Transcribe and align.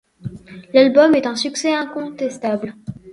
L'album 0.73 1.13
est 1.13 1.27
un 1.27 1.35
succès 1.35 1.75
incontestable. 1.75 2.73